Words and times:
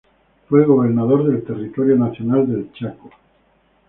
Fue 0.49 0.65
gobernador 0.65 1.27
del 1.27 1.43
Territorio 1.43 1.95
Nacional 1.95 2.47
del 2.51 2.71
Chaco. 2.73 3.11